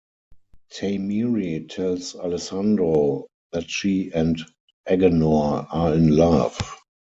[0.73, 4.41] Tamiri tells Alessandro that she and
[4.87, 6.57] Agenore are in love.